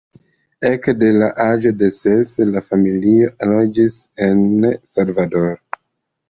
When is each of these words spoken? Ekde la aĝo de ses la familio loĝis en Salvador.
Ekde 0.69 1.09
la 1.23 1.27
aĝo 1.43 1.71
de 1.81 1.89
ses 1.97 2.31
la 2.55 2.63
familio 2.69 3.29
loĝis 3.53 3.99
en 4.29 4.43
Salvador. 4.95 5.55